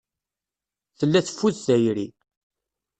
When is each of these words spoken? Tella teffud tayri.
Tella 0.97 1.19
teffud 1.25 1.55
tayri. 1.65 2.07